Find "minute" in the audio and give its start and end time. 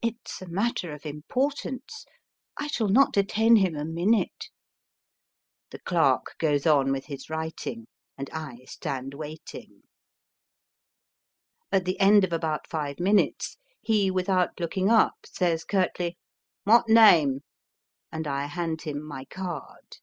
3.84-4.46